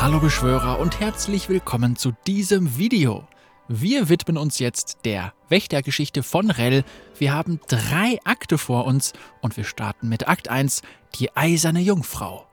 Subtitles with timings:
[0.00, 3.28] Hallo Beschwörer und herzlich willkommen zu diesem Video.
[3.68, 6.84] Wir widmen uns jetzt der Wächtergeschichte von Rell.
[7.18, 10.80] Wir haben drei Akte vor uns und wir starten mit Akt 1,
[11.16, 12.46] die eiserne Jungfrau.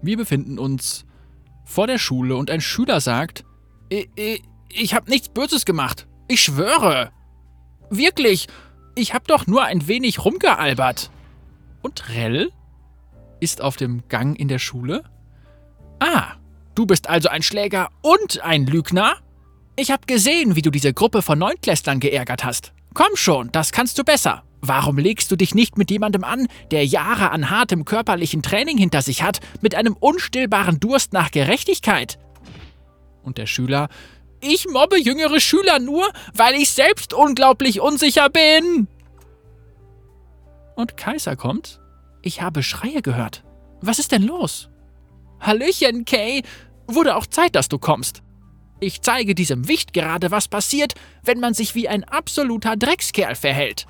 [0.00, 1.04] Wir befinden uns
[1.66, 3.44] vor der Schule und ein Schüler sagt,
[3.90, 4.08] ich,
[4.70, 6.06] ich, habe nichts Böses gemacht.
[6.26, 7.12] Ich schwöre.
[7.90, 8.46] Wirklich,
[8.94, 11.10] ich habe doch nur ein wenig rumgealbert.
[11.82, 12.50] Und Rell
[13.44, 15.04] ist auf dem Gang in der Schule.
[16.00, 16.32] Ah,
[16.74, 19.16] du bist also ein Schläger und ein Lügner?
[19.76, 22.72] Ich habe gesehen, wie du diese Gruppe von Neunklässlern geärgert hast.
[22.94, 24.42] Komm schon, das kannst du besser.
[24.62, 29.02] Warum legst du dich nicht mit jemandem an, der Jahre an hartem körperlichen Training hinter
[29.02, 32.18] sich hat, mit einem unstillbaren Durst nach Gerechtigkeit?
[33.22, 33.88] Und der Schüler,
[34.40, 38.88] ich mobbe jüngere Schüler nur, weil ich selbst unglaublich unsicher bin.
[40.76, 41.80] Und Kaiser kommt
[42.24, 43.44] ich habe Schreie gehört.
[43.80, 44.70] Was ist denn los?
[45.40, 46.42] Hallöchen, Kay.
[46.86, 48.22] Wurde auch Zeit, dass du kommst.
[48.80, 53.86] Ich zeige diesem Wicht gerade, was passiert, wenn man sich wie ein absoluter Dreckskerl verhält.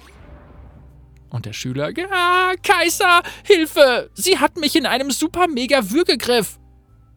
[1.30, 4.10] Und der Schüler, ah, Kaiser, Hilfe!
[4.14, 6.58] Sie hat mich in einem super-mega-Würgegriff.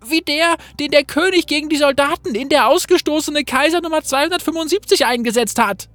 [0.05, 5.59] Wie der, den der König gegen die Soldaten in der ausgestoßene Kaiser Nummer 275 eingesetzt
[5.59, 5.89] hat.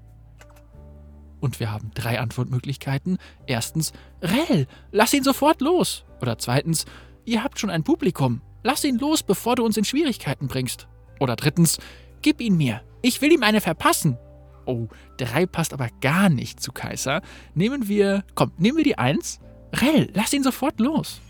[1.43, 3.19] Und wir haben drei Antwortmöglichkeiten.
[3.47, 6.05] Erstens, Rell, lass ihn sofort los.
[6.21, 6.87] Oder zweitens,
[7.25, 8.43] ihr habt schon ein Publikum.
[8.62, 10.87] Lass ihn los, bevor du uns in Schwierigkeiten bringst.
[11.19, 11.79] Oder drittens,
[12.23, 12.83] gib ihn mir.
[13.03, 14.19] Ich will ihm eine verpassen.
[14.67, 17.23] Oh, drei passt aber gar nicht zu Kaiser.
[17.57, 19.41] Nehmen wir, komm, nehmen wir die eins.
[19.75, 21.20] Rell, lass ihn sofort los.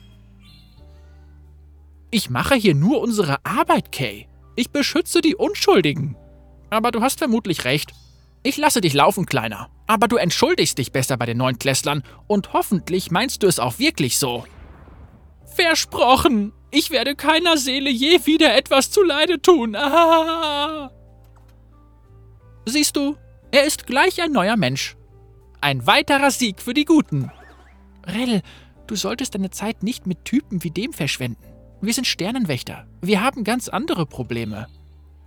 [2.10, 4.28] Ich mache hier nur unsere Arbeit, Kay.
[4.56, 6.18] Ich beschütze die Unschuldigen.
[6.68, 7.94] Aber du hast vermutlich recht.
[8.42, 9.70] Ich lasse dich laufen, Kleiner.
[9.86, 14.18] Aber du entschuldigst dich besser bei den Neunklässlern und hoffentlich meinst du es auch wirklich
[14.18, 14.44] so.
[15.54, 16.52] Versprochen!
[16.70, 19.76] Ich werde keiner Seele je wieder etwas zuleide tun.
[19.76, 20.90] Ah.
[22.66, 23.16] Siehst du,
[23.50, 24.96] er ist gleich ein neuer Mensch.
[25.60, 27.30] Ein weiterer Sieg für die Guten.
[28.06, 28.40] Rell,
[28.86, 31.44] du solltest deine Zeit nicht mit Typen wie dem verschwenden.
[31.82, 32.86] Wir sind Sternenwächter.
[33.02, 34.68] Wir haben ganz andere Probleme.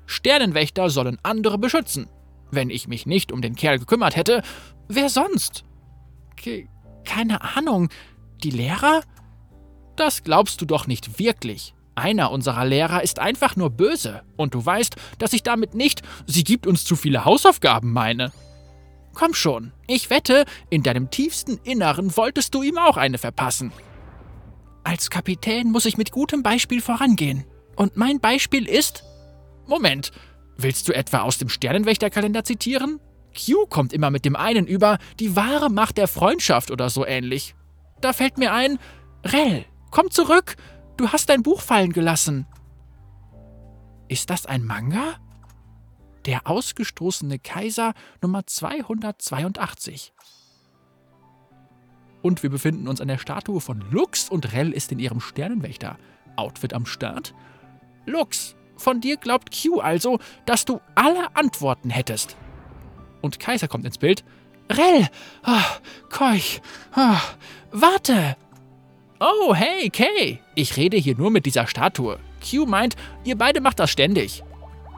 [0.07, 2.09] Sternenwächter sollen andere beschützen.
[2.51, 4.41] Wenn ich mich nicht um den Kerl gekümmert hätte,
[4.87, 5.63] wer sonst?
[6.35, 6.67] Ke
[7.03, 7.89] keine Ahnung.
[8.43, 9.01] Die Lehrer?
[9.95, 11.73] Das glaubst du doch nicht wirklich.
[11.95, 14.23] Einer unserer Lehrer ist einfach nur böse.
[14.35, 18.33] Und du weißt, dass ich damit nicht, sie gibt uns zu viele Hausaufgaben meine.
[19.13, 23.71] Komm schon, ich wette, in deinem tiefsten Inneren wolltest du ihm auch eine verpassen.
[24.83, 27.45] Als Kapitän muss ich mit gutem Beispiel vorangehen.
[27.77, 29.03] Und mein Beispiel ist.
[29.65, 30.11] Moment,
[30.57, 32.99] Willst du etwa aus dem Sternenwächterkalender zitieren?
[33.35, 37.55] Q kommt immer mit dem einen über die wahre Macht der Freundschaft oder so ähnlich.
[38.01, 38.79] Da fällt mir ein,
[39.25, 40.55] Rell, komm zurück,
[40.97, 42.47] du hast dein Buch fallen gelassen.
[44.07, 45.15] Ist das ein Manga?
[46.25, 50.13] Der ausgestoßene Kaiser Nummer 282.
[52.21, 56.73] Und wir befinden uns an der Statue von Lux und Rell ist in ihrem Sternenwächter-Outfit
[56.73, 57.35] am Start.
[58.05, 62.35] Lux, von dir glaubt Q also, dass du alle Antworten hättest.
[63.21, 64.23] Und Kaiser kommt ins Bild.
[64.71, 65.07] Rell!
[65.45, 66.61] Oh, Keuch!
[66.95, 67.17] Oh,
[67.71, 68.35] warte!
[69.19, 70.39] Oh, hey, Kay!
[70.55, 72.19] Ich rede hier nur mit dieser Statue.
[72.47, 74.43] Q meint, ihr beide macht das ständig.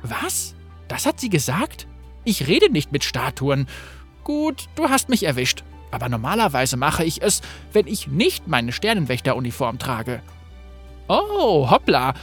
[0.04, 0.56] Was?
[0.88, 1.88] Das hat sie gesagt?
[2.24, 3.68] Ich rede nicht mit Statuen.
[4.24, 5.64] Gut, du hast mich erwischt.
[5.92, 10.22] Aber normalerweise mache ich es, wenn ich nicht meine Sternenwächteruniform trage.
[11.08, 12.14] Oh, hoppla.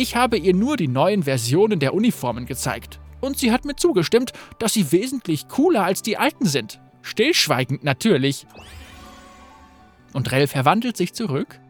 [0.00, 2.98] Ich habe ihr nur die neuen Versionen der Uniformen gezeigt.
[3.20, 6.80] Und sie hat mir zugestimmt, dass sie wesentlich cooler als die alten sind.
[7.02, 8.46] Stillschweigend natürlich.
[10.14, 11.60] Und Rell verwandelt sich zurück.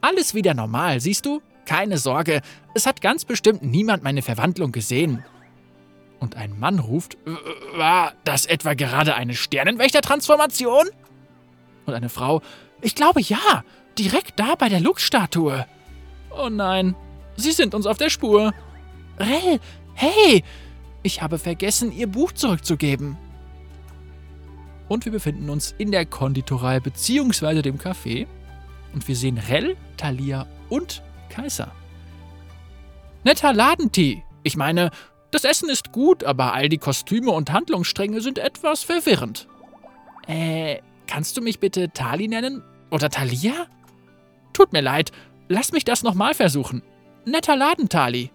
[0.00, 1.40] Alles wieder normal, siehst du?
[1.64, 2.42] Keine Sorge,
[2.74, 5.24] es hat ganz bestimmt niemand meine Verwandlung gesehen.
[6.18, 7.16] Und ein Mann ruft,
[7.76, 10.88] war das etwa gerade eine Sternenwächter-Transformation?
[11.86, 12.42] Und eine Frau,
[12.80, 13.62] ich glaube ja,
[13.96, 15.64] direkt da bei der Lux-Statue.
[16.36, 16.96] Oh nein,
[17.42, 18.54] Sie sind uns auf der Spur.
[19.18, 19.58] Rell,
[19.94, 20.44] hey!
[21.02, 23.18] Ich habe vergessen, Ihr Buch zurückzugeben.
[24.88, 27.62] Und wir befinden uns in der Konditorei bzw.
[27.62, 28.26] dem Café.
[28.94, 31.72] Und wir sehen Rell, Thalia und Kaiser.
[33.24, 34.22] Netter Ladentee.
[34.44, 34.90] Ich meine,
[35.32, 39.48] das Essen ist gut, aber all die Kostüme und Handlungsstränge sind etwas verwirrend.
[40.28, 40.78] Äh,
[41.08, 42.62] kannst du mich bitte Tali nennen?
[42.90, 43.66] Oder Thalia?
[44.52, 45.10] Tut mir leid,
[45.48, 46.82] lass mich das nochmal versuchen.
[47.24, 48.30] Netter Laden, Tali.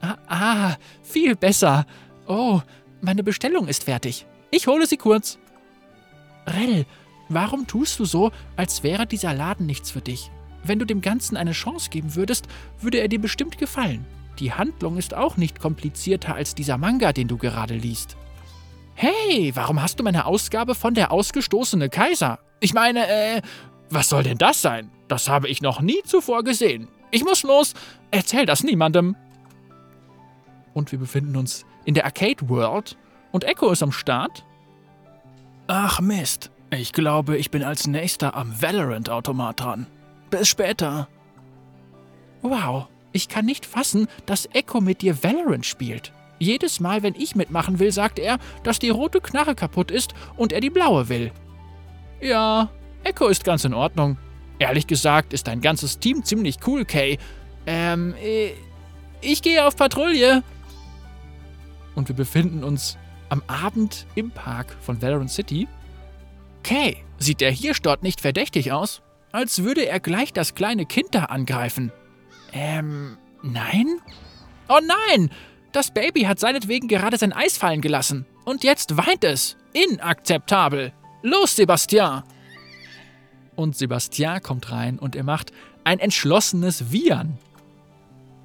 [0.00, 1.86] Ah, ah, viel besser.
[2.26, 2.60] Oh,
[3.00, 4.26] meine Bestellung ist fertig.
[4.50, 5.38] Ich hole sie kurz.
[6.46, 6.86] Rell,
[7.28, 10.30] warum tust du so, als wäre dieser Laden nichts für dich?
[10.64, 12.46] Wenn du dem Ganzen eine Chance geben würdest,
[12.80, 14.04] würde er dir bestimmt gefallen.
[14.38, 18.16] Die Handlung ist auch nicht komplizierter als dieser Manga, den du gerade liest.
[18.94, 22.38] Hey, warum hast du meine Ausgabe von der ausgestoßene Kaiser?
[22.60, 23.42] Ich meine, äh,
[23.90, 24.90] was soll denn das sein?
[25.08, 26.88] Das habe ich noch nie zuvor gesehen.
[27.10, 27.74] Ich muss los.
[28.10, 29.16] Erzähl das niemandem.
[30.74, 32.96] Und wir befinden uns in der Arcade World
[33.32, 34.44] und Echo ist am Start.
[35.68, 39.86] Ach Mist, ich glaube, ich bin als nächster am Valorant-Automat dran.
[40.30, 41.08] Bis später.
[42.42, 46.12] Wow, ich kann nicht fassen, dass Echo mit dir Valorant spielt.
[46.38, 50.52] Jedes Mal, wenn ich mitmachen will, sagt er, dass die rote Knarre kaputt ist und
[50.52, 51.32] er die blaue will.
[52.20, 52.68] Ja,
[53.04, 54.18] Echo ist ganz in Ordnung.
[54.58, 57.18] Ehrlich gesagt ist dein ganzes Team ziemlich cool, Kay.
[57.66, 58.52] Ähm, äh,
[59.20, 60.42] ich gehe auf Patrouille.
[61.94, 62.96] Und wir befinden uns
[63.28, 65.66] am Abend im Park von Valorant City.
[66.62, 69.02] Kay, sieht der Hirsch dort nicht verdächtig aus?
[69.32, 71.92] Als würde er gleich das kleine Kind da angreifen.
[72.52, 74.00] Ähm, nein?
[74.68, 75.30] Oh nein!
[75.72, 78.24] Das Baby hat seinetwegen gerade sein Eis fallen gelassen.
[78.44, 79.56] Und jetzt weint es.
[79.74, 80.92] Inakzeptabel.
[81.22, 82.22] Los, Sebastian!
[83.56, 85.52] Und Sebastian kommt rein und er macht
[85.84, 87.38] ein entschlossenes Wiehern.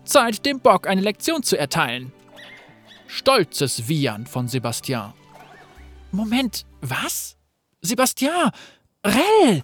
[0.05, 2.11] Zeit, dem Bock eine Lektion zu erteilen.
[3.07, 5.13] Stolzes Wiehern von Sebastian.
[6.11, 7.37] Moment, was?
[7.81, 8.51] Sebastian!
[9.05, 9.63] Rell!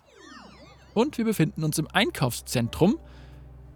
[0.94, 2.98] Und wir befinden uns im Einkaufszentrum.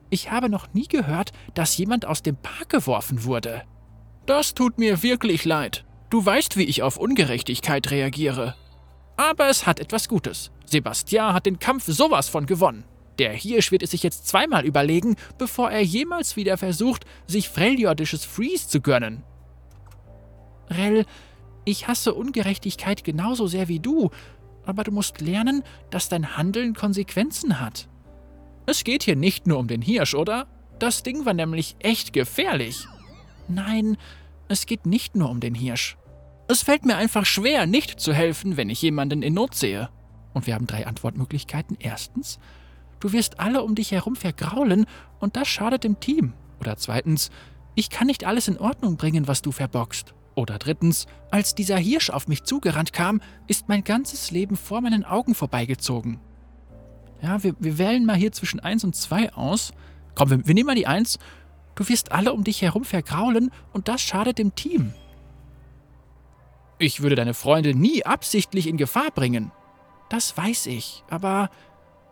[0.09, 3.63] Ich habe noch nie gehört, dass jemand aus dem Park geworfen wurde.
[4.25, 5.85] Das tut mir wirklich leid.
[6.09, 8.56] Du weißt, wie ich auf Ungerechtigkeit reagiere.
[9.17, 10.51] Aber es hat etwas Gutes.
[10.65, 12.85] Sebastian hat den Kampf sowas von gewonnen.
[13.19, 18.25] Der Hirsch wird es sich jetzt zweimal überlegen, bevor er jemals wieder versucht, sich Freljordisches
[18.25, 19.23] Freeze zu gönnen.
[20.69, 21.05] Rell,
[21.65, 24.09] ich hasse Ungerechtigkeit genauso sehr wie du,
[24.65, 27.87] aber du musst lernen, dass dein Handeln Konsequenzen hat.
[28.65, 30.47] Es geht hier nicht nur um den Hirsch, oder?
[30.79, 32.87] Das Ding war nämlich echt gefährlich.
[33.47, 33.97] Nein,
[34.47, 35.97] es geht nicht nur um den Hirsch.
[36.51, 39.89] Es fällt mir einfach schwer, nicht zu helfen, wenn ich jemanden in Not sehe.
[40.33, 41.77] Und wir haben drei Antwortmöglichkeiten.
[41.80, 42.39] Erstens,
[43.00, 44.86] du wirst alle um dich herum vergraulen
[45.21, 46.33] und das schadet dem Team.
[46.59, 47.31] Oder zweitens,
[47.74, 50.13] ich kann nicht alles in Ordnung bringen, was du verbockst.
[50.36, 55.06] Oder drittens, als dieser Hirsch auf mich zugerannt kam, ist mein ganzes Leben vor meinen
[55.06, 56.19] Augen vorbeigezogen.
[57.21, 59.71] Ja, wir, wir wählen mal hier zwischen 1 und 2 aus.
[60.15, 61.18] Komm, wir, wir nehmen mal die 1
[61.75, 64.94] Du wirst alle um dich herum vergraulen und das schadet dem Team.
[66.81, 69.51] Ich würde deine Freunde nie absichtlich in Gefahr bringen.
[70.09, 71.51] Das weiß ich, aber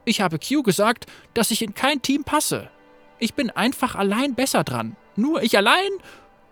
[0.05, 2.69] ich habe Q gesagt, dass ich in kein Team passe.
[3.17, 4.95] Ich bin einfach allein besser dran.
[5.15, 5.89] Nur ich allein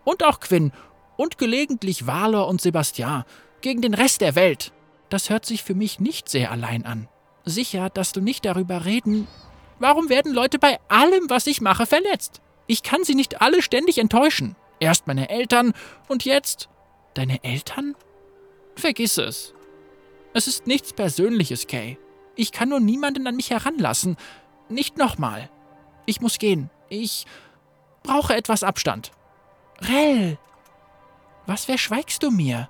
[0.04, 0.72] und auch Quinn
[1.16, 3.24] und gelegentlich Valor und Sebastian
[3.62, 4.74] gegen den Rest der Welt.
[5.10, 7.08] Das hört sich für mich nicht sehr allein an.
[7.46, 9.28] Sicher, dass du nicht darüber reden.
[9.78, 12.42] Warum werden Leute bei allem, was ich mache, verletzt?
[12.66, 14.56] Ich kann sie nicht alle ständig enttäuschen.
[14.80, 15.74] Erst meine Eltern
[16.08, 16.68] und jetzt
[17.14, 17.96] deine Eltern?
[18.78, 19.54] Vergiss es.
[20.34, 21.98] Es ist nichts Persönliches, Kay.
[22.36, 24.16] Ich kann nur niemanden an mich heranlassen.
[24.70, 25.50] Nicht nochmal.
[26.06, 26.70] Ich muss gehen.
[26.88, 27.26] Ich
[28.04, 29.12] brauche etwas Abstand.
[29.82, 30.38] Rell!
[31.48, 32.70] Was verschweigst du mir?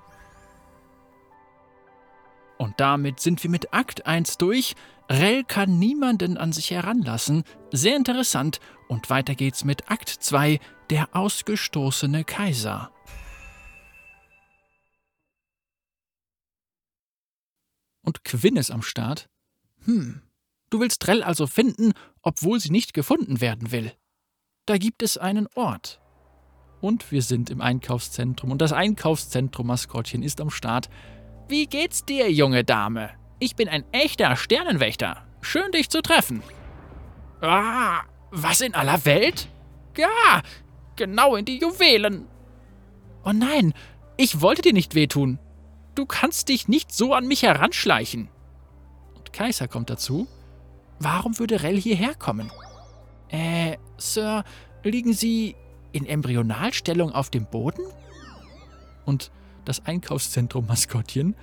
[2.57, 4.76] Und damit sind wir mit Akt 1 durch.
[5.09, 7.44] Rell kann niemanden an sich heranlassen.
[7.71, 8.59] Sehr interessant.
[8.87, 10.59] Und weiter geht's mit Akt 2,
[10.90, 12.92] der ausgestoßene Kaiser.
[18.07, 19.28] Und Quinn ist am Start.
[19.83, 20.21] Hm,
[20.69, 23.92] du willst Rell also finden, obwohl sie nicht gefunden werden will.
[24.66, 25.99] Da gibt es einen Ort.
[26.80, 30.87] Und wir sind im Einkaufszentrum und das Einkaufszentrum-Maskottchen ist am Start.
[31.49, 33.09] Wie geht's dir, junge Dame?
[33.40, 35.28] Ich bin ein echter Sternenwächter.
[35.42, 36.42] Schön, dich zu treffen.
[37.42, 39.49] Ah, was in aller Welt?
[39.97, 40.44] Ja,
[40.95, 42.26] genau in die Juwelen.
[43.26, 43.73] Oh nein,
[44.16, 45.40] ich wollte dir nicht wehtun.
[45.97, 48.30] Du kannst dich nicht so an mich heranschleichen.
[49.16, 50.27] Und Kaiser kommt dazu.
[50.99, 52.51] Warum würde Rell hierher kommen?
[53.30, 54.44] Äh, Sir,
[54.83, 55.56] liegen Sie
[55.94, 57.81] in Embryonalstellung auf dem Boden?
[59.06, 59.31] Und
[59.66, 61.35] das Einkaufszentrum-Maskottchen.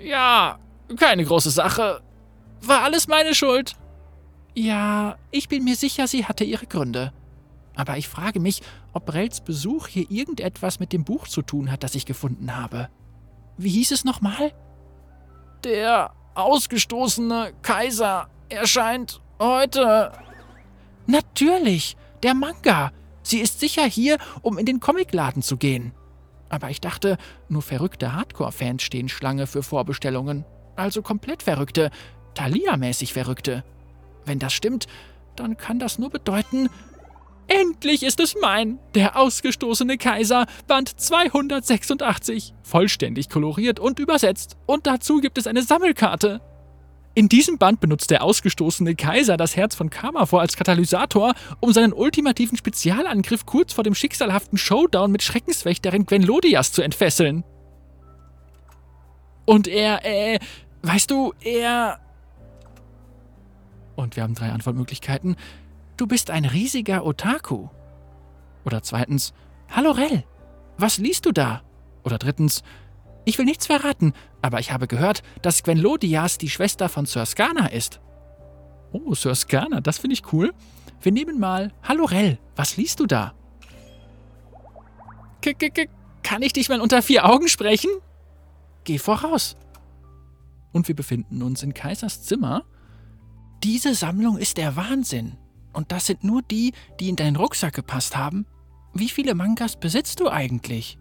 [0.00, 0.60] Ja,
[0.96, 2.00] keine große Sache.
[2.60, 3.74] War alles meine Schuld.
[4.54, 7.12] Ja, ich bin mir sicher, sie hatte ihre Gründe.
[7.74, 11.82] Aber ich frage mich, ob Rells Besuch hier irgendetwas mit dem Buch zu tun hat,
[11.82, 12.88] das ich gefunden habe.
[13.56, 14.52] Wie hieß es nochmal?
[15.64, 20.12] Der ausgestoßene Kaiser erscheint heute.
[21.06, 22.92] Natürlich, der Manga.
[23.22, 25.92] Sie ist sicher hier, um in den Comicladen zu gehen.
[26.48, 27.16] Aber ich dachte,
[27.48, 30.44] nur verrückte Hardcore-Fans stehen Schlange für Vorbestellungen.
[30.76, 31.90] Also komplett verrückte,
[32.34, 33.64] Thalia-mäßig verrückte.
[34.24, 34.86] Wenn das stimmt,
[35.34, 36.68] dann kann das nur bedeuten,
[37.48, 38.78] Endlich ist es mein!
[38.94, 42.54] Der ausgestoßene Kaiser, Band 286.
[42.62, 44.56] Vollständig koloriert und übersetzt.
[44.66, 46.40] Und dazu gibt es eine Sammelkarte.
[47.14, 51.94] In diesem Band benutzt der ausgestoßene Kaiser das Herz von Kamafor als Katalysator, um seinen
[51.94, 57.42] ultimativen Spezialangriff kurz vor dem schicksalhaften Showdown mit Schreckenswächterin Gwenlodias zu entfesseln.
[59.46, 60.40] Und er, äh,
[60.82, 62.00] weißt du, er.
[63.94, 65.36] Und wir haben drei Antwortmöglichkeiten.
[65.96, 67.68] Du bist ein riesiger Otaku.
[68.64, 69.32] Oder zweitens,
[69.70, 70.24] Hallo Rell,
[70.76, 71.62] was liest du da?
[72.04, 72.62] Oder drittens,
[73.24, 74.12] ich will nichts verraten,
[74.42, 78.00] aber ich habe gehört, dass Gwenlodias die Schwester von Sir Skana ist.
[78.92, 80.52] Oh, Sir Skana, das finde ich cool.
[81.00, 83.34] Wir nehmen mal Hallo Rell, was liest du da?
[85.40, 85.88] K -k -k
[86.22, 87.90] kann ich dich mal unter vier Augen sprechen?
[88.84, 89.56] Geh voraus.
[90.72, 92.64] Und wir befinden uns in Kaisers Zimmer.
[93.62, 95.38] Diese Sammlung ist der Wahnsinn.
[95.76, 98.46] Und das sind nur die, die in deinen Rucksack gepasst haben?
[98.94, 100.98] Wie viele Mangas besitzt du eigentlich?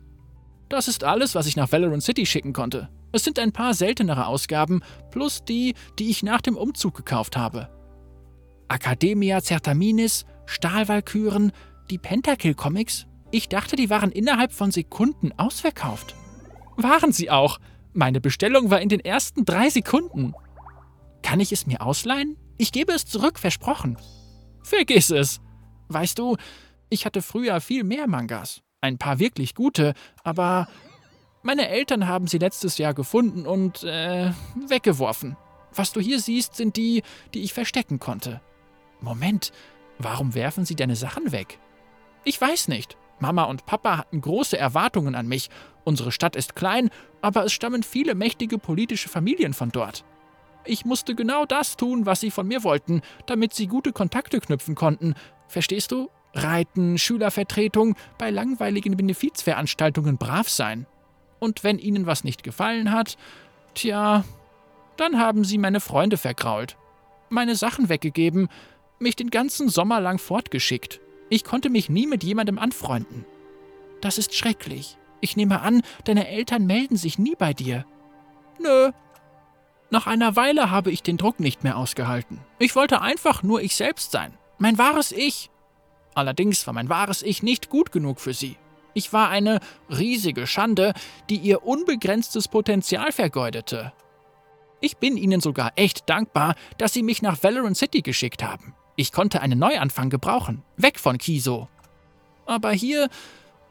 [0.68, 2.90] Das ist alles, was ich nach Valorant City schicken konnte.
[3.14, 7.70] Es sind ein paar seltenere Ausgaben, plus die, die ich nach dem Umzug gekauft habe.
[8.68, 11.54] Academia Certaminis, Stahlwalküren,
[11.90, 13.06] die Pentakill-Comics.
[13.32, 16.16] Ich dachte, die waren innerhalb von Sekunden ausverkauft.
[16.76, 17.60] Waren sie auch.
[17.94, 20.34] Meine Bestellung war in den ersten drei Sekunden.
[21.24, 22.36] Kann ich es mir ausleihen?
[22.58, 23.98] Ich gebe es zurück, versprochen.
[24.66, 25.42] Vergiss es.
[25.90, 26.38] Weißt du,
[26.90, 28.64] ich hatte früher viel mehr Mangas.
[28.82, 29.94] Ein paar wirklich gute,
[30.24, 30.68] aber
[31.44, 34.32] meine Eltern haben sie letztes Jahr gefunden und äh,
[34.68, 35.38] weggeworfen.
[35.72, 37.04] Was du hier siehst, sind die,
[37.36, 38.42] die ich verstecken konnte.
[39.02, 39.52] Moment,
[40.00, 41.60] warum werfen sie deine Sachen weg?
[42.24, 42.98] Ich weiß nicht.
[43.20, 45.50] Mama und Papa hatten große Erwartungen an mich.
[45.84, 46.90] Unsere Stadt ist klein,
[47.22, 50.04] aber es stammen viele mächtige politische Familien von dort.
[50.66, 54.76] Ich musste genau das tun, was sie von mir wollten, damit sie gute Kontakte knüpfen
[54.76, 55.14] konnten.
[55.48, 56.10] Verstehst du?
[56.34, 60.86] Reiten, Schülervertretung, bei langweiligen Benefizveranstaltungen brav sein.
[61.40, 63.18] Und wenn ihnen was nicht gefallen hat,
[63.74, 64.26] tja,
[64.98, 66.78] dann haben sie meine Freunde vergrault,
[67.30, 68.50] meine Sachen weggegeben,
[69.00, 71.00] mich den ganzen Sommer lang fortgeschickt.
[71.30, 73.26] Ich konnte mich nie mit jemandem anfreunden.
[74.02, 74.98] Das ist schrecklich.
[75.22, 77.86] Ich nehme an, deine Eltern melden sich nie bei dir.
[78.60, 78.92] Nö,
[79.90, 82.40] nach einer Weile habe ich den Druck nicht mehr ausgehalten.
[82.60, 84.34] Ich wollte einfach nur ich selbst sein.
[84.58, 85.50] Mein wahres Ich.
[86.14, 88.58] Allerdings war mein wahres Ich nicht gut genug für sie.
[88.94, 90.94] Ich war eine riesige Schande,
[91.30, 93.92] die ihr unbegrenztes Potenzial vergeudete.
[94.80, 98.74] Ich bin ihnen sogar echt dankbar, dass sie mich nach Valorant City geschickt haben.
[98.96, 101.68] Ich konnte einen Neuanfang gebrauchen, weg von Kiso.
[102.46, 103.10] Aber hier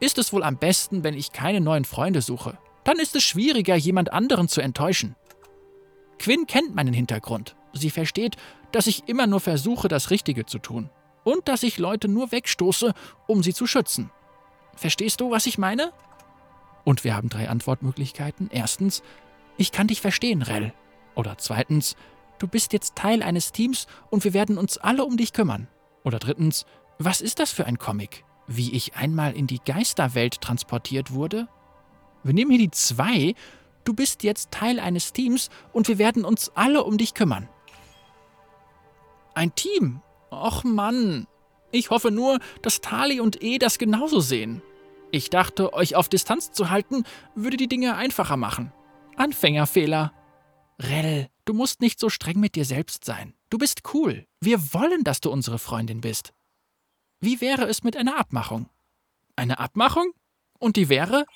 [0.00, 2.58] ist es wohl am besten, wenn ich keine neuen Freunde suche.
[2.84, 5.16] Dann ist es schwieriger, jemand anderen zu enttäuschen.
[6.18, 7.56] Quinn kennt meinen Hintergrund.
[7.72, 8.36] Sie versteht,
[8.72, 10.90] dass ich immer nur versuche, das Richtige zu tun.
[11.24, 12.92] Und dass ich Leute nur wegstoße,
[13.26, 14.10] um sie zu schützen.
[14.76, 15.92] Verstehst du, was ich meine?
[16.84, 18.50] Und wir haben drei Antwortmöglichkeiten.
[18.52, 19.02] Erstens,
[19.56, 20.72] ich kann dich verstehen, Rell.
[21.14, 21.96] Oder zweitens,
[22.38, 25.68] du bist jetzt Teil eines Teams und wir werden uns alle um dich kümmern.
[26.02, 26.66] Oder drittens,
[26.98, 28.24] was ist das für ein Comic?
[28.46, 31.48] Wie ich einmal in die Geisterwelt transportiert wurde?
[32.22, 33.34] Wir nehmen hier die zwei
[33.84, 37.48] Du bist jetzt Teil eines Teams und wir werden uns alle um dich kümmern.
[39.34, 40.00] Ein Team?
[40.30, 41.26] Och Mann.
[41.70, 44.62] Ich hoffe nur, dass Tali und E das genauso sehen.
[45.10, 48.72] Ich dachte, euch auf Distanz zu halten, würde die Dinge einfacher machen.
[49.16, 50.12] Anfängerfehler.
[50.80, 53.34] Rell, du musst nicht so streng mit dir selbst sein.
[53.50, 54.26] Du bist cool.
[54.40, 56.32] Wir wollen, dass du unsere Freundin bist.
[57.20, 58.68] Wie wäre es mit einer Abmachung?
[59.36, 60.12] Eine Abmachung?
[60.58, 61.26] Und die wäre,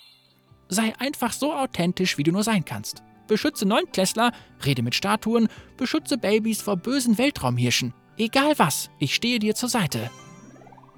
[0.69, 3.03] Sei einfach so authentisch, wie du nur sein kannst.
[3.27, 4.33] Beschütze Neunklässler,
[4.65, 7.95] rede mit Statuen, beschütze Babys vor bösen Weltraumhirschen.
[8.17, 10.11] Egal was, ich stehe dir zur Seite.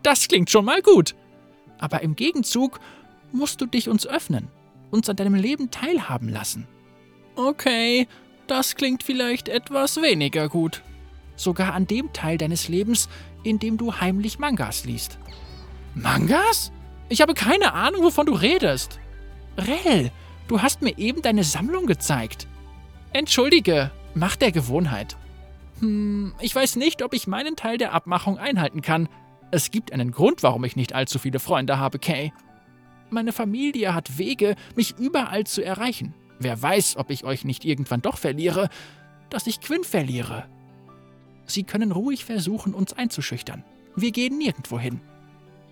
[0.02, 1.14] Das klingt schon mal gut.
[1.78, 2.80] Aber im Gegenzug
[3.32, 4.48] musst du dich uns öffnen,
[4.90, 6.66] uns an deinem Leben teilhaben lassen.
[7.36, 8.06] Okay,
[8.46, 10.82] das klingt vielleicht etwas weniger gut.
[11.36, 13.08] Sogar an dem Teil deines Lebens,
[13.44, 15.18] in dem du heimlich Mangas liest.
[15.94, 16.72] Mangas?
[17.08, 19.00] Ich habe keine Ahnung, wovon du redest.
[19.66, 20.10] Rell,
[20.48, 22.46] du hast mir eben deine Sammlung gezeigt.
[23.12, 25.16] Entschuldige, Macht der Gewohnheit.
[25.78, 29.08] Hm, ich weiß nicht, ob ich meinen Teil der Abmachung einhalten kann.
[29.52, 32.32] Es gibt einen Grund, warum ich nicht allzu viele Freunde habe, Kay.
[33.08, 36.14] Meine Familie hat Wege, mich überall zu erreichen.
[36.38, 38.68] Wer weiß, ob ich euch nicht irgendwann doch verliere,
[39.30, 40.46] dass ich Quinn verliere.
[41.46, 43.64] Sie können ruhig versuchen, uns einzuschüchtern.
[43.96, 45.00] Wir gehen nirgendwo hin.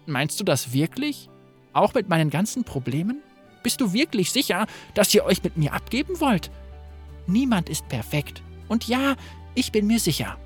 [0.07, 1.29] Meinst du das wirklich?
[1.73, 3.21] Auch mit meinen ganzen Problemen?
[3.63, 6.51] Bist du wirklich sicher, dass ihr euch mit mir abgeben wollt?
[7.27, 8.43] Niemand ist perfekt.
[8.69, 9.17] Und ja,
[9.55, 10.37] ich bin mir sicher.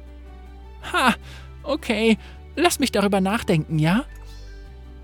[0.93, 1.15] Ha,
[1.63, 2.19] Okay,
[2.57, 4.05] lass mich darüber nachdenken, ja?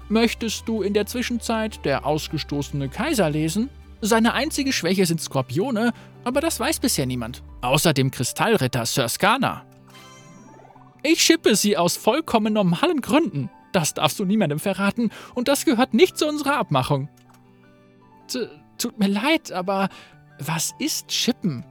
[0.09, 3.69] Möchtest du in der Zwischenzeit der ausgestoßene Kaiser lesen?
[4.00, 5.93] Seine einzige Schwäche sind Skorpione,
[6.25, 7.43] aber das weiß bisher niemand.
[7.61, 9.65] Außer dem Kristallritter Sir Skana.
[11.03, 13.50] Ich schippe sie aus vollkommen normalen Gründen.
[13.73, 17.09] Das darfst du niemandem verraten und das gehört nicht zu unserer Abmachung.
[18.78, 19.88] Tut mir leid, aber
[20.38, 21.64] was ist Schippen?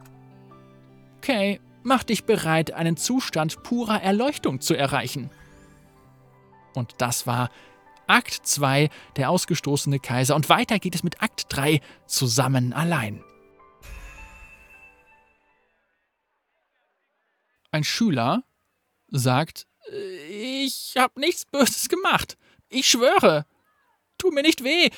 [1.17, 5.29] Okay, mach dich bereit, einen Zustand purer Erleuchtung zu erreichen.
[6.73, 7.49] Und das war
[8.07, 10.35] Akt 2, der ausgestoßene Kaiser.
[10.35, 13.23] Und weiter geht es mit Akt 3, zusammen allein.
[17.71, 18.43] Ein Schüler
[19.09, 19.67] sagt,
[20.29, 22.37] ich habe nichts Böses gemacht.
[22.69, 23.45] Ich schwöre.
[24.17, 24.89] Tu mir nicht weh.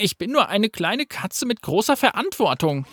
[0.00, 2.86] Ich bin nur eine kleine Katze mit großer Verantwortung.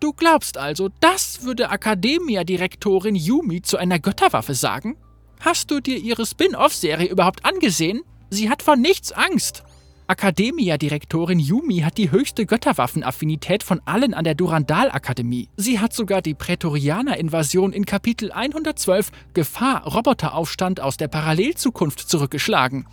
[0.00, 4.96] Du glaubst also, das würde Akademia-Direktorin Yumi zu einer Götterwaffe sagen?
[5.38, 8.02] Hast du dir ihre Spin-off-Serie überhaupt angesehen?
[8.28, 9.62] Sie hat vor nichts Angst.
[10.08, 15.48] Akademia-Direktorin Yumi hat die höchste Götterwaffenaffinität von allen an der Durandal-Akademie.
[15.56, 22.88] Sie hat sogar die Prätorianer-Invasion in Kapitel 112 Gefahr Roboteraufstand aus der Parallelzukunft zurückgeschlagen.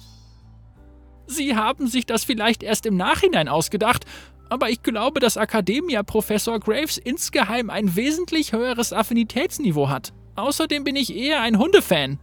[1.32, 4.06] Sie haben sich das vielleicht erst im Nachhinein ausgedacht,
[4.50, 10.12] aber ich glaube, dass Akademia-Professor Graves insgeheim ein wesentlich höheres Affinitätsniveau hat.
[10.36, 12.20] Außerdem bin ich eher ein Hundefan.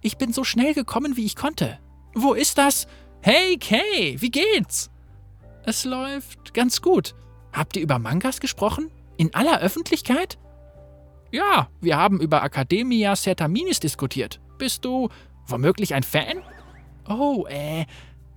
[0.00, 1.78] Ich bin so schnell gekommen, wie ich konnte.
[2.14, 2.88] Wo ist das?
[3.22, 4.90] Hey, Kay, wie geht's?
[5.64, 7.14] Es läuft ganz gut.
[7.52, 8.90] Habt ihr über Mangas gesprochen?
[9.18, 10.36] In aller Öffentlichkeit?
[11.30, 14.40] Ja, wir haben über Academia Certaminis diskutiert.
[14.58, 15.10] Bist du
[15.46, 16.42] womöglich ein Fan?
[17.10, 17.86] Oh, äh,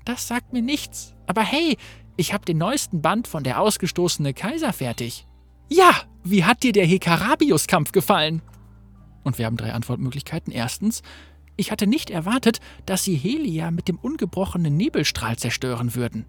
[0.06, 1.14] das sagt mir nichts.
[1.28, 1.78] Aber hey,
[2.18, 5.28] ich hab den neuesten Band von Der ausgestoßene Kaiser fertig.
[5.70, 5.92] Ja,
[6.24, 8.42] wie hat dir der Hekarabius-Kampf gefallen?
[9.24, 10.52] Und wir haben drei Antwortmöglichkeiten.
[10.52, 11.02] Erstens,
[11.56, 16.26] ich hatte nicht erwartet, dass sie Helia mit dem ungebrochenen Nebelstrahl zerstören würden.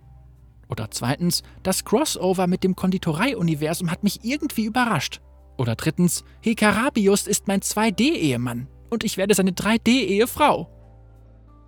[0.68, 5.20] Oder zweitens, das Crossover mit dem Konditorei-Universum hat mich irgendwie überrascht.
[5.57, 10.68] Oder drittens, Hekarabius ist mein 2D-Ehemann und ich werde seine 3D-Ehefrau.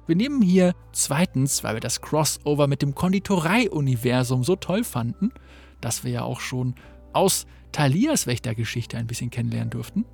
[0.07, 5.33] Wir nehmen hier zweitens, weil wir das Crossover mit dem Konditorei-Universum so toll fanden,
[5.81, 6.75] dass wir ja auch schon
[7.13, 10.05] aus Thalias Wächtergeschichte ein bisschen kennenlernen durften.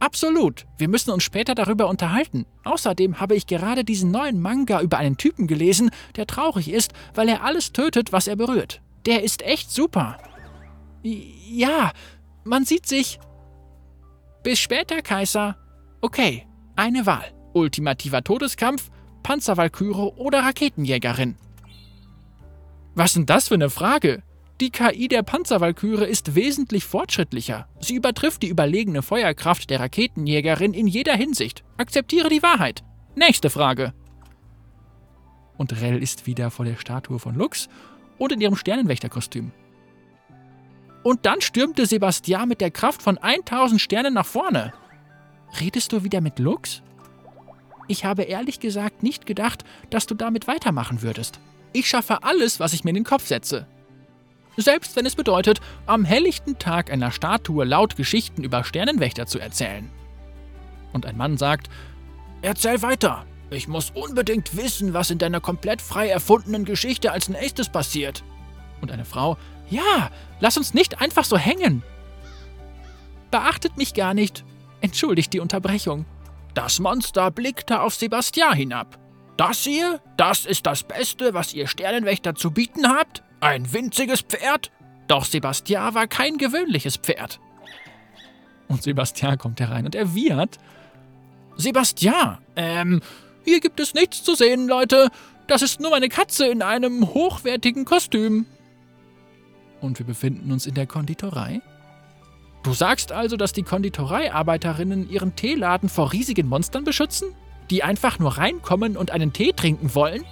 [0.00, 0.66] Absolut.
[0.78, 2.44] Wir müssen uns später darüber unterhalten.
[2.64, 7.28] Außerdem habe ich gerade diesen neuen Manga über einen Typen gelesen, der traurig ist, weil
[7.28, 8.82] er alles tötet, was er berührt.
[9.06, 10.18] Der ist echt super.
[11.02, 11.92] Ja,
[12.42, 13.20] man sieht sich.
[14.42, 15.56] Bis später, Kaiser.
[16.00, 17.32] Okay, eine Wahl.
[17.52, 18.90] Ultimativer Todeskampf,
[19.22, 21.36] Panzerwalküre oder Raketenjägerin.
[22.94, 24.22] Was denn das für eine Frage?
[24.60, 27.66] Die KI der Panzerwalküre ist wesentlich fortschrittlicher.
[27.80, 31.64] Sie übertrifft die überlegene Feuerkraft der Raketenjägerin in jeder Hinsicht.
[31.78, 32.84] Akzeptiere die Wahrheit.
[33.16, 33.92] Nächste Frage.
[35.56, 37.68] Und Rell ist wieder vor der Statue von Lux
[38.18, 39.52] und in ihrem Sternenwächterkostüm.
[41.02, 44.72] Und dann stürmte Sebastian mit der Kraft von 1000 Sternen nach vorne.
[45.60, 46.82] Redest du wieder mit Lux?
[47.88, 51.40] Ich habe ehrlich gesagt nicht gedacht, dass du damit weitermachen würdest.
[51.72, 53.66] Ich schaffe alles, was ich mir in den Kopf setze.
[54.56, 59.90] Selbst wenn es bedeutet, am helllichten Tag einer Statue laut Geschichten über Sternenwächter zu erzählen.
[60.92, 61.70] Und ein Mann sagt,
[62.42, 63.24] Erzähl weiter.
[63.50, 68.24] Ich muss unbedingt wissen, was in deiner komplett frei erfundenen Geschichte als nächstes passiert.
[68.80, 69.36] Und eine Frau,
[69.70, 70.10] ja,
[70.40, 71.82] lass uns nicht einfach so hängen.
[73.30, 74.44] Beachtet mich gar nicht.
[74.82, 76.04] Entschuldigt die Unterbrechung.
[76.54, 78.98] Das Monster blickte auf Sebastian hinab.
[79.38, 83.22] Das hier, das ist das Beste, was ihr Sternenwächter zu bieten habt?
[83.40, 84.70] Ein winziges Pferd?
[85.08, 87.40] Doch Sebastian war kein gewöhnliches Pferd.
[88.68, 90.58] Und Sebastian kommt herein und erwidert:
[91.56, 93.00] Sebastian, ähm,
[93.44, 95.10] hier gibt es nichts zu sehen, Leute.
[95.46, 98.46] Das ist nur meine Katze in einem hochwertigen Kostüm.
[99.80, 101.60] Und wir befinden uns in der Konditorei.
[102.62, 107.34] Du sagst also, dass die Konditoreiarbeiterinnen ihren Teeladen vor riesigen Monstern beschützen?
[107.70, 110.24] Die einfach nur reinkommen und einen Tee trinken wollen?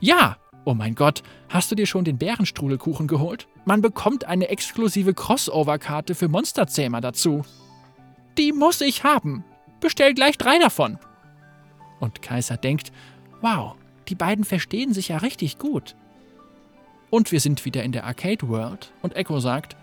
[0.00, 0.36] Ja,
[0.68, 3.46] Oh mein Gott, hast du dir schon den Bärenstrudelkuchen geholt?
[3.64, 7.44] Man bekommt eine exklusive Crossover-Karte für Monsterzähmer dazu.
[8.36, 9.44] Die muss ich haben.
[9.78, 10.98] Bestell gleich drei davon.
[12.00, 12.90] Und Kaiser denkt,
[13.42, 13.76] wow,
[14.08, 15.94] die beiden verstehen sich ja richtig gut.
[17.10, 19.76] Und wir sind wieder in der Arcade World und Echo sagt,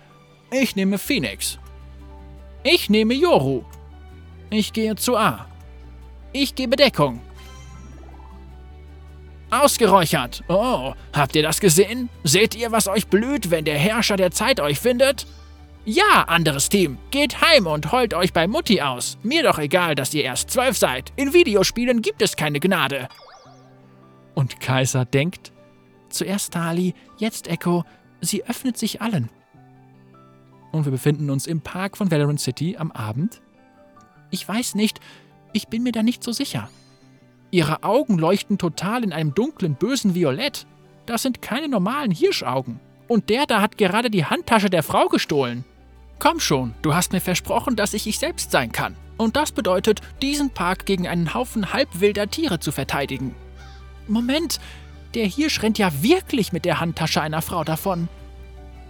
[0.54, 1.58] ich nehme Phoenix.
[2.64, 3.64] Ich nehme Yoru.
[4.50, 5.48] Ich gehe zu A.
[6.32, 7.22] Ich gebe Deckung.
[9.50, 10.44] Ausgeräuchert.
[10.48, 12.10] Oh, habt ihr das gesehen?
[12.24, 15.28] Seht ihr, was euch blüht, wenn der Herrscher der Zeit euch findet?
[15.86, 19.18] Ja, anderes Team, geht heim und heult euch bei Mutti aus.
[19.22, 21.12] Mir doch egal, dass ihr erst zwölf seid.
[21.18, 23.10] In Videospielen gibt es keine Gnade.
[24.34, 25.52] Und Kaiser denkt,
[26.10, 27.84] zuerst Tali, jetzt Echo,
[28.22, 29.30] sie öffnet sich allen.
[30.74, 33.42] Und wir befinden uns im Park von Valorant City am Abend.
[34.32, 35.00] Ich weiß nicht,
[35.54, 36.68] ich bin mir da nicht so sicher.
[37.52, 40.66] Ihre Augen leuchten total in einem dunklen, bösen Violett.
[41.06, 42.80] Das sind keine normalen Hirschaugen.
[43.08, 45.64] Und der da hat gerade die Handtasche der Frau gestohlen.
[46.18, 48.96] Komm schon, du hast mir versprochen, dass ich ich selbst sein kann.
[49.18, 53.36] Und das bedeutet, diesen Park gegen einen Haufen halbwilder Tiere zu verteidigen.
[54.08, 54.60] Moment,
[55.14, 58.10] der Hirsch rennt ja wirklich mit der Handtasche einer Frau davon.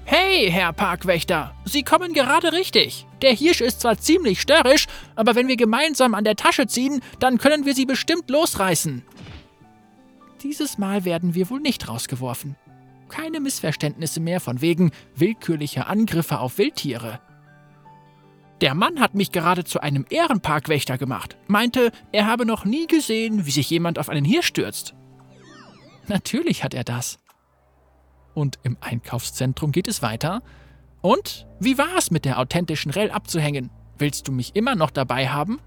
[0.06, 3.06] Hey, Herr Parkwächter, Sie kommen gerade richtig.
[3.22, 7.38] Der Hirsch ist zwar ziemlich störrisch, aber wenn wir gemeinsam an der Tasche ziehen, dann
[7.38, 9.04] können wir sie bestimmt losreißen.
[10.44, 12.58] Dieses Mal werden wir wohl nicht rausgeworfen
[13.14, 17.20] keine Missverständnisse mehr von wegen willkürlicher Angriffe auf Wildtiere.
[18.60, 23.46] Der Mann hat mich gerade zu einem Ehrenparkwächter gemacht, meinte, er habe noch nie gesehen,
[23.46, 24.96] wie sich jemand auf einen Hirsch stürzt.
[26.08, 27.20] Natürlich hat er das.
[28.34, 30.42] Und im Einkaufszentrum geht es weiter.
[31.02, 33.70] Und wie war es mit der authentischen Rell abzuhängen?
[33.98, 35.60] Willst du mich immer noch dabei haben?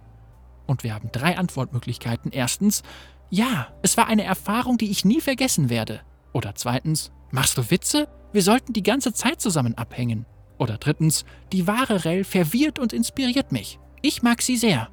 [0.66, 2.32] Und wir haben drei Antwortmöglichkeiten.
[2.32, 2.82] Erstens,
[3.30, 6.00] ja, es war eine Erfahrung, die ich nie vergessen werde.
[6.32, 8.08] Oder zweitens, Machst du Witze?
[8.32, 10.26] Wir sollten die ganze Zeit zusammen abhängen.
[10.58, 13.78] Oder drittens, die wahre Rell verwirrt und inspiriert mich.
[14.00, 14.88] Ich mag sie sehr.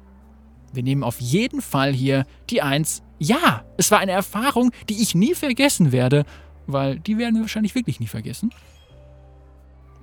[0.72, 3.02] Wir nehmen auf jeden Fall hier die Eins.
[3.18, 6.24] Ja, es war eine Erfahrung, die ich nie vergessen werde,
[6.66, 8.50] weil die werden wir wahrscheinlich wirklich nie vergessen.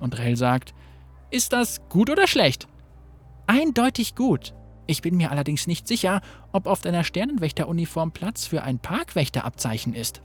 [0.00, 0.74] Und Rell sagt,
[1.30, 2.68] ist das gut oder schlecht?
[3.46, 4.54] Eindeutig gut.
[4.86, 6.20] Ich bin mir allerdings nicht sicher,
[6.52, 10.20] ob auf deiner Sternenwächteruniform Platz für ein Parkwächterabzeichen ist.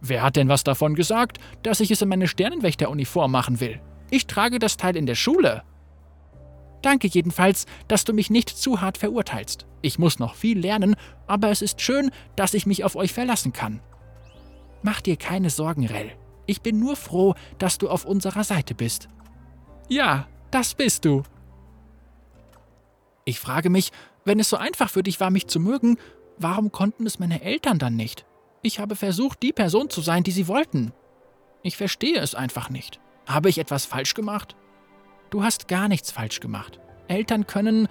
[0.00, 3.80] Wer hat denn was davon gesagt, dass ich es in meine Sternenwächteruniform machen will?
[4.10, 5.62] Ich trage das Teil in der Schule.
[6.82, 9.66] Danke jedenfalls, dass du mich nicht zu hart verurteilst.
[9.80, 13.54] Ich muss noch viel lernen, aber es ist schön, dass ich mich auf euch verlassen
[13.54, 13.80] kann.
[14.84, 16.12] Mach dir keine Sorgen, Rell.
[16.44, 19.08] Ich bin nur froh, dass du auf unserer Seite bist.
[19.88, 21.22] Ja, das bist du.
[23.24, 23.92] Ich frage mich,
[24.26, 25.96] wenn es so einfach für dich war, mich zu mögen,
[26.36, 28.26] warum konnten es meine Eltern dann nicht?
[28.60, 30.92] Ich habe versucht, die Person zu sein, die sie wollten.
[31.62, 33.00] Ich verstehe es einfach nicht.
[33.26, 34.54] Habe ich etwas falsch gemacht?
[35.30, 36.78] Du hast gar nichts falsch gemacht.
[37.08, 37.88] Eltern können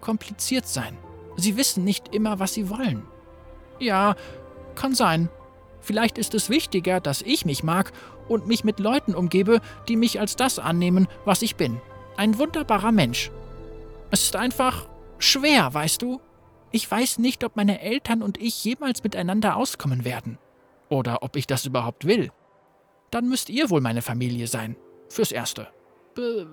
[0.00, 0.96] kompliziert sein.
[1.36, 3.02] Sie wissen nicht immer, was sie wollen.
[3.78, 4.16] Ja,
[4.74, 5.28] kann sein.
[5.82, 7.92] Vielleicht ist es wichtiger, dass ich mich mag
[8.28, 11.80] und mich mit Leuten umgebe, die mich als das annehmen, was ich bin.
[12.16, 13.30] Ein wunderbarer Mensch.
[14.10, 16.20] Es ist einfach schwer, weißt du?
[16.70, 20.38] Ich weiß nicht, ob meine Eltern und ich jemals miteinander auskommen werden.
[20.88, 22.30] Oder ob ich das überhaupt will.
[23.10, 24.76] Dann müsst ihr wohl meine Familie sein.
[25.08, 25.68] Fürs Erste.
[26.14, 26.46] B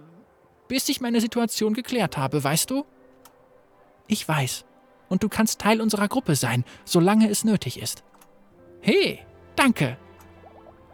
[0.70, 2.86] bis ich meine Situation geklärt habe, weißt du?
[4.08, 4.66] Ich weiß.
[5.10, 8.04] Und du kannst Teil unserer Gruppe sein, solange es nötig ist.
[8.82, 9.20] Hey,
[9.56, 9.98] danke.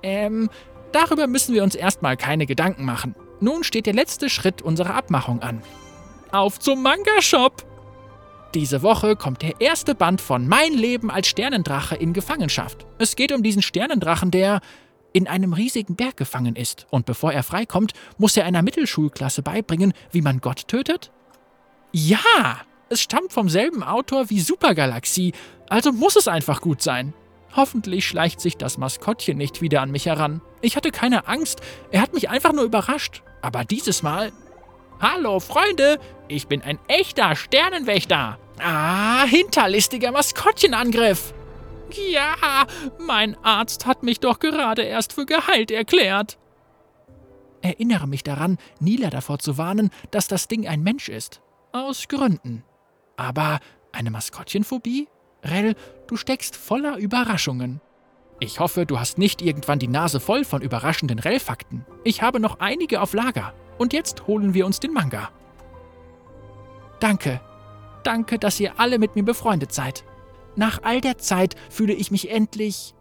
[0.04, 0.50] Ähm,
[0.92, 3.16] darüber müssen wir uns erstmal keine Gedanken machen.
[3.40, 5.62] Nun steht der letzte Schritt unserer Abmachung an.
[6.32, 7.66] Auf zum Manga-Shop!
[8.54, 12.86] Diese Woche kommt der erste Band von Mein Leben als Sternendrache in Gefangenschaft.
[12.98, 14.62] Es geht um diesen Sternendrachen, der
[15.12, 16.88] in einem riesigen Berg gefangen ist.
[16.90, 21.12] Und bevor er freikommt, muss er einer Mittelschulklasse beibringen, wie man Gott tötet?
[21.92, 22.62] Ja!
[22.88, 25.34] Es stammt vom selben Autor wie Supergalaxie,
[25.70, 27.14] also muss es einfach gut sein.
[27.56, 30.42] Hoffentlich schleicht sich das Maskottchen nicht wieder an mich heran.
[30.62, 33.24] Ich hatte keine Angst, er hat mich einfach nur überrascht.
[33.42, 34.32] Aber dieses Mal.
[35.00, 38.40] Hallo Freunde, ich bin ein echter Sternenwächter.
[38.60, 41.34] Ah, hinterlistiger Maskottchenangriff.
[42.12, 42.66] Ja,
[43.00, 46.38] mein Arzt hat mich doch gerade erst für geheilt erklärt.
[47.62, 51.42] Erinnere mich daran, Nila davor zu warnen, dass das Ding ein Mensch ist.
[51.72, 52.64] Aus Gründen.
[53.18, 53.60] Aber
[53.92, 55.08] eine Maskottchenphobie?
[55.46, 55.76] Rell,
[56.08, 57.80] du steckst voller Überraschungen.
[58.40, 61.86] Ich hoffe, du hast nicht irgendwann die Nase voll von überraschenden Rell-Fakten.
[62.04, 63.54] Ich habe noch einige auf Lager.
[63.78, 65.30] Und jetzt holen wir uns den Manga.
[67.00, 67.40] Danke,
[68.06, 70.04] Danke, dass ihr alle mit mir befreundet seid.
[70.56, 72.94] Nach all der Zeit fühle ich mich endlich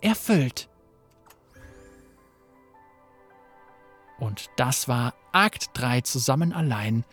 [0.00, 0.68] erfüllt.
[4.18, 7.04] Und das war Akt 3 zusammen allein.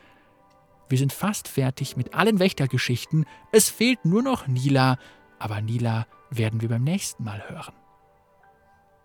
[0.87, 3.25] Wir sind fast fertig mit allen Wächtergeschichten.
[3.51, 4.97] Es fehlt nur noch Nila,
[5.39, 7.73] aber Nila werden wir beim nächsten Mal hören.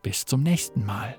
[0.03, 1.19] Bis zum nächsten Mal.